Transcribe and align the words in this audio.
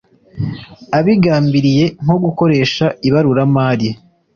abigambiriye 0.97 1.85
nko 2.03 2.15
gukoresha 2.23 2.85
ibaruramari 3.07 3.89